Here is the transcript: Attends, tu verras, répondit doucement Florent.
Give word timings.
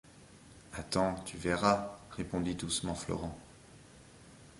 Attends, 0.73 1.13
tu 1.27 1.37
verras, 1.37 1.95
répondit 2.09 2.55
doucement 2.55 2.95
Florent. 2.95 3.37